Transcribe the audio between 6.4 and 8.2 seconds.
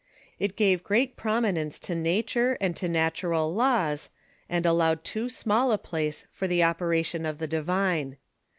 the operation of the divine.